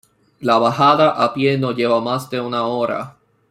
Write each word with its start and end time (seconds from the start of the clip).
La 0.49 0.55
bajada 0.63 1.09
a 1.25 1.27
pie 1.35 1.59
no 1.59 1.73
lleva 1.73 2.01
más 2.01 2.27
de 2.31 2.41
una 2.41 2.65
hora. 2.65 3.17